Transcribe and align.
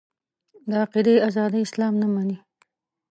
د 0.69 0.71
عقیدې 0.83 1.15
ازادي 1.27 1.59
اسلام 1.63 1.93
نه 2.01 2.07
مني. 2.13 2.37